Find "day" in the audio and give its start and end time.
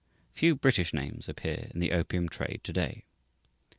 2.73-3.05